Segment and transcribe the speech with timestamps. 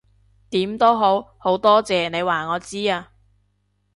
[0.49, 3.11] 點都好，好多謝你話我知啊